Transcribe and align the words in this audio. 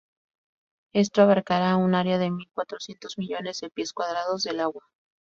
Esto 0.93 1.21
abarcará 1.21 1.75
un 1.77 1.93
área 1.93 2.17
de 2.17 2.31
mil 2.31 2.49
cuatrocientos 2.55 3.19
millones 3.19 3.59
de 3.61 3.69
pies 3.69 3.93
cuadrados 3.93 4.41
del 4.41 4.59
agua. 4.61 4.83